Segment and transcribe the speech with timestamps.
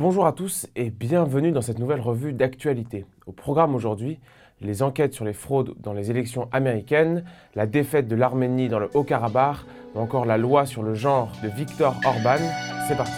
[0.00, 3.04] Bonjour à tous et bienvenue dans cette nouvelle revue d'actualité.
[3.26, 4.20] Au programme aujourd'hui,
[4.60, 7.24] les enquêtes sur les fraudes dans les élections américaines,
[7.56, 9.56] la défaite de l'Arménie dans le Haut-Karabakh
[9.96, 12.36] ou encore la loi sur le genre de Viktor Orban.
[12.86, 13.10] C'est parti.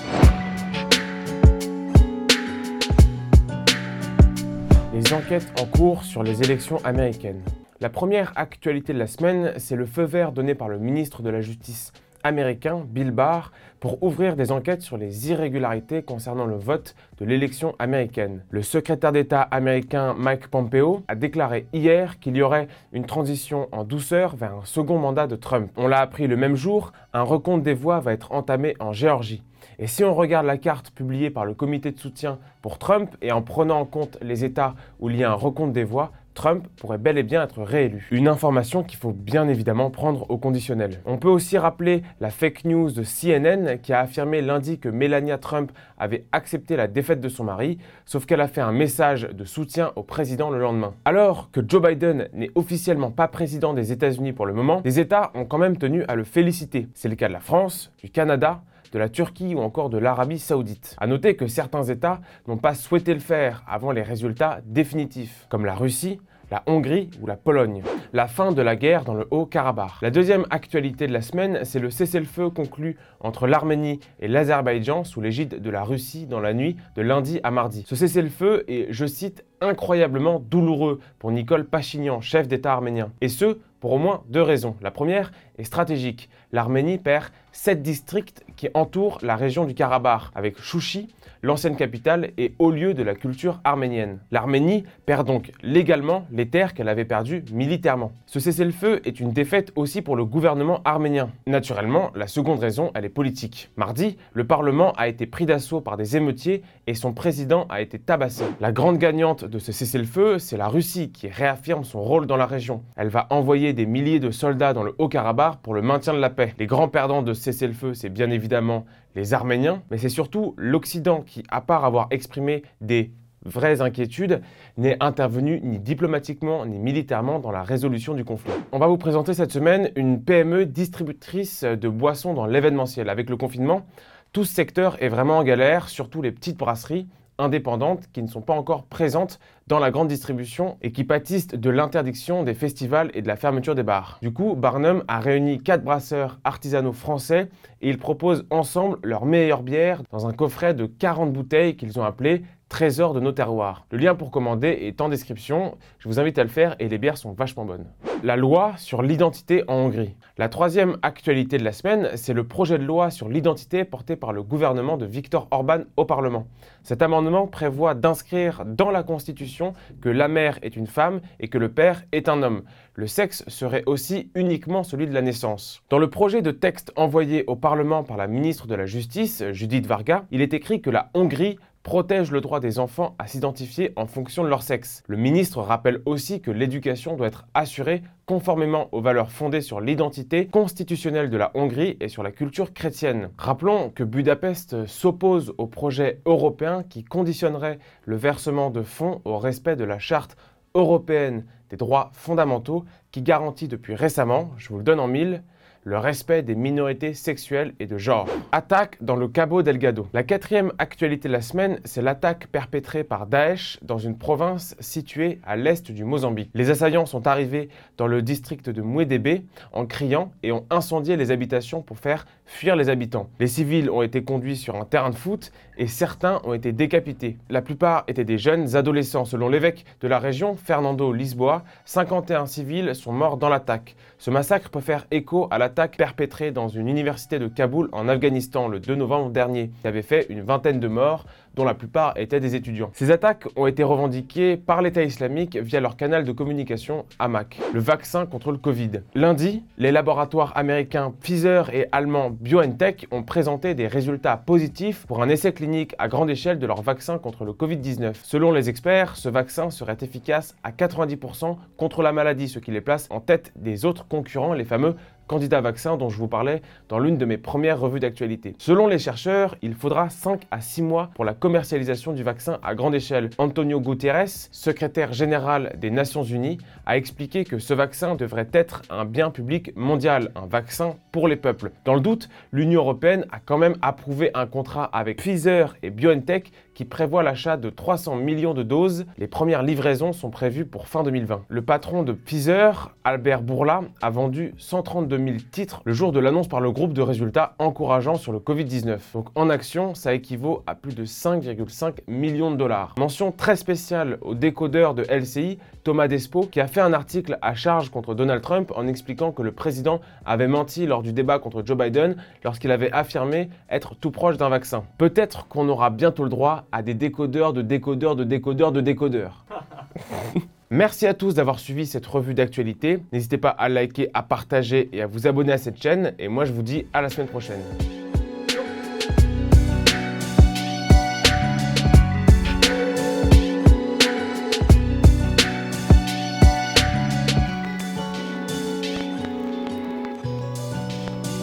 [4.95, 7.43] Les enquêtes en cours sur les élections américaines.
[7.81, 11.29] La première actualité de la semaine, c'est le feu vert donné par le ministre de
[11.29, 11.93] la Justice
[12.23, 17.75] américain Bill Barr pour ouvrir des enquêtes sur les irrégularités concernant le vote de l'élection
[17.79, 18.45] américaine.
[18.51, 23.85] Le secrétaire d'État américain Mike Pompeo a déclaré hier qu'il y aurait une transition en
[23.85, 25.71] douceur vers un second mandat de Trump.
[25.77, 29.43] On l'a appris le même jour, un recompte des voix va être entamé en Géorgie.
[29.79, 33.33] Et si on regarde la carte publiée par le comité de soutien pour Trump et
[33.33, 36.67] en prenant en compte les États où il y a un recompte des voix, Trump
[36.77, 38.09] pourrait bel et bien être réélu.
[38.11, 41.03] Une information qu'il faut bien évidemment prendre au conditionnel.
[41.05, 45.37] On peut aussi rappeler la fake news de CNN qui a affirmé lundi que Melania
[45.37, 47.77] Trump avait accepté la défaite de son mari,
[48.07, 50.95] sauf qu'elle a fait un message de soutien au président le lendemain.
[51.05, 55.33] Alors que Joe Biden n'est officiellement pas président des États-Unis pour le moment, les États
[55.35, 56.89] ont quand même tenu à le féliciter.
[56.95, 60.39] C'est le cas de la France, du Canada, de la Turquie ou encore de l'Arabie
[60.39, 60.97] saoudite.
[60.99, 65.65] A noter que certains États n'ont pas souhaité le faire avant les résultats définitifs, comme
[65.65, 67.83] la Russie, la Hongrie ou la Pologne.
[68.13, 70.03] La fin de la guerre dans le Haut-Karabakh.
[70.03, 75.21] La deuxième actualité de la semaine, c'est le cessez-le-feu conclu entre l'Arménie et l'Azerbaïdjan sous
[75.21, 77.85] l'égide de la Russie dans la nuit de lundi à mardi.
[77.87, 83.13] Ce cessez-le-feu est, je cite, incroyablement douloureux pour Nicole Pachinian, chef d'État arménien.
[83.21, 84.77] Et ce, pour au moins deux raisons.
[84.81, 86.29] La première est stratégique.
[86.53, 91.09] L'Arménie perd sept districts qui entourent la région du Karabakh, avec Chouchi,
[91.43, 94.19] l'ancienne capitale et haut lieu de la culture arménienne.
[94.31, 98.13] L'Arménie perd donc légalement les terres qu'elle avait perdues militairement.
[98.27, 101.31] Ce cessez-le-feu est une défaite aussi pour le gouvernement arménien.
[101.47, 103.71] Naturellement, la seconde raison, elle est politique.
[103.77, 107.99] Mardi, le Parlement a été pris d'assaut par des émeutiers et son président a été
[107.99, 108.45] tabassé.
[108.61, 112.47] La grande gagnante de ce cessez-le-feu, c'est la Russie qui réaffirme son rôle dans la
[112.47, 112.83] région.
[112.97, 116.31] Elle va envoyer des milliers de soldats dans le Haut-Karabakh pour le maintien de la
[116.31, 116.55] paix.
[116.59, 121.23] Les grands perdants de ce cessez-le-feu, c'est bien évidemment les Arméniens, mais c'est surtout l'Occident
[121.23, 123.13] qui, à part avoir exprimé des
[123.45, 124.43] vraies inquiétudes,
[124.77, 128.53] n'est intervenu ni diplomatiquement ni militairement dans la résolution du conflit.
[128.73, 133.09] On va vous présenter cette semaine une PME distributrice de boissons dans l'événementiel.
[133.09, 133.87] Avec le confinement,
[134.33, 137.09] tout ce secteur est vraiment en galère, surtout les petites brasseries
[137.41, 141.71] indépendantes qui ne sont pas encore présentes dans la grande distribution et qui pâtissent de
[141.71, 144.19] l'interdiction des festivals et de la fermeture des bars.
[144.23, 147.49] Du coup, Barnum a réuni quatre brasseurs artisanaux français
[147.81, 152.05] et ils proposent ensemble leur meilleure bière dans un coffret de 40 bouteilles qu'ils ont
[152.05, 153.85] appelé Trésor de nos terroirs.
[153.91, 156.99] Le lien pour commander est en description, je vous invite à le faire et les
[156.99, 157.87] bières sont vachement bonnes.
[158.23, 160.15] La loi sur l'identité en Hongrie.
[160.39, 164.33] La troisième actualité de la semaine, c'est le projet de loi sur l'identité porté par
[164.33, 166.47] le gouvernement de Viktor Orban au Parlement.
[166.85, 171.59] Cet amendement prévoit d'inscrire dans la Constitution que la mère est une femme et que
[171.59, 172.63] le père est un homme.
[172.95, 175.83] Le sexe serait aussi uniquement celui de la naissance.
[175.91, 179.87] Dans le projet de texte envoyé au Parlement par la ministre de la Justice, Judith
[179.87, 184.07] Varga, il est écrit que la Hongrie protège le droit des enfants à s'identifier en
[184.07, 185.03] fonction de leur sexe.
[185.07, 190.47] Le ministre rappelle aussi que l'éducation doit être assurée conformément aux valeurs fondées sur l'identité
[190.47, 193.31] constitutionnelle de la Hongrie et sur la culture chrétienne.
[193.39, 199.77] Rappelons que Budapest s'oppose au projet européen qui conditionnerait le versement de fonds au respect
[199.77, 200.37] de la charte
[200.75, 205.43] européenne des droits fondamentaux qui garantit depuis récemment, je vous le donne en mille,
[205.85, 208.29] le respect des minorités sexuelles et de genre.
[208.53, 210.09] Attaque dans le Cabo Delgado.
[210.13, 215.41] La quatrième actualité de la semaine, c'est l'attaque perpétrée par Daesh dans une province située
[215.45, 216.51] à l'est du Mozambique.
[216.55, 221.31] Les assaillants sont arrivés dans le district de Mouedébé en criant et ont incendié les
[221.31, 223.31] habitations pour faire fuir les habitants.
[223.39, 227.39] Les civils ont été conduits sur un terrain de foot et certains ont été décapités.
[227.49, 229.25] La plupart étaient des jeunes adolescents.
[229.25, 233.97] Selon l'évêque de la région, Fernando Lisboa, 51 civils sont morts dans l'attaque.
[234.19, 238.69] Ce massacre peut faire écho à l'attaque perpétrée dans une université de Kaboul en Afghanistan
[238.69, 242.41] le 2 novembre dernier, qui avait fait une vingtaine de morts, dont la plupart étaient
[242.41, 242.91] des étudiants.
[242.95, 247.81] Ces attaques ont été revendiquées par l'État islamique via leur canal de communication AMAC, le
[247.81, 249.03] vaccin contre le Covid.
[249.15, 255.29] Lundi, les laboratoires américains Pfizer et allemands BioNTech ont présenté des résultats positifs pour un
[255.29, 258.15] essai clinique à grande échelle de leur vaccin contre le Covid-19.
[258.23, 262.81] Selon les experts, ce vaccin serait efficace à 90% contre la maladie, ce qui les
[262.81, 264.95] place en tête des autres concurrents, les fameux
[265.31, 268.57] candidat vaccin dont je vous parlais dans l'une de mes premières revues d'actualité.
[268.59, 272.77] Selon les chercheurs, il faudra 5 à 6 mois pour la commercialisation du vaccin à
[272.77, 273.31] grande échelle.
[273.37, 279.05] Antonio Guterres, secrétaire général des Nations Unies, a expliqué que ce vaccin devrait être un
[279.05, 281.73] bien public mondial, un vaccin pour les peuples.
[281.85, 286.53] Dans le doute, l'Union européenne a quand même approuvé un contrat avec Pfizer et BioNTech
[286.81, 289.05] qui prévoit l'achat de 300 millions de doses.
[289.19, 291.43] Les premières livraisons sont prévues pour fin 2020.
[291.49, 296.49] Le patron de Pfizer, Albert Bourla, a vendu 132 000 titres le jour de l'annonce
[296.49, 298.99] par le groupe de résultats encourageants sur le Covid-19.
[299.13, 301.05] Donc en action, ça équivaut à plus de
[301.39, 302.95] 5,5 millions de dollars.
[302.99, 307.55] Mention très spéciale au décodeur de LCI, Thomas Despo, qui a fait un article à
[307.55, 311.63] charge contre Donald Trump en expliquant que le président avait menti lors du débat contre
[311.65, 314.85] Joe Biden lorsqu'il avait affirmé être tout proche d'un vaccin.
[314.99, 319.45] Peut-être qu'on aura bientôt le droit à des décodeurs de décodeurs de décodeurs de décodeurs.
[320.71, 323.03] Merci à tous d'avoir suivi cette revue d'actualité.
[323.13, 326.15] N'hésitez pas à liker, à partager et à vous abonner à cette chaîne.
[326.21, 327.61] Et moi, je vous dis à la semaine prochaine.